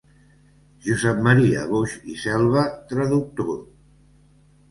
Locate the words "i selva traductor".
2.13-3.53